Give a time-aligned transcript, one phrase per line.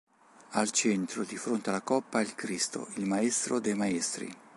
[0.53, 4.35] Al centro, di fronte alla coppa, il Cristo, il Maestro dei Maestri.